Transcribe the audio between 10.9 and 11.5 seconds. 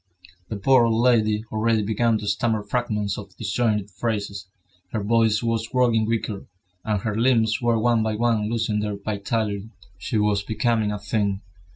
a thing.